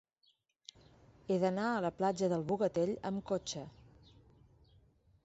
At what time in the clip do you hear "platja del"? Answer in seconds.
1.99-2.45